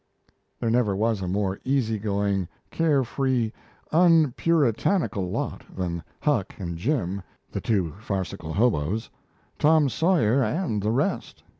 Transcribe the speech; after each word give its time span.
There 0.59 0.71
never 0.71 0.95
was 0.95 1.21
a 1.21 1.27
more 1.27 1.59
easy 1.63 1.99
going, 1.99 2.47
care 2.71 3.03
free, 3.03 3.53
unpuritanical 3.91 5.29
lot 5.31 5.61
than 5.75 6.01
Huck 6.19 6.55
and 6.57 6.75
Jim, 6.75 7.21
the 7.51 7.61
two 7.61 7.91
farcical 7.99 8.51
"hoboes," 8.51 9.11
Tom 9.59 9.89
Sawyer, 9.89 10.41
and 10.41 10.81
the 10.81 10.89
rest. 10.89 11.43